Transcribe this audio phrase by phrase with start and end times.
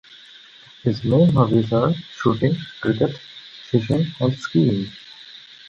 [0.81, 3.15] His main hobbies are shooting, cricket,
[3.69, 4.89] fishing, and skiing.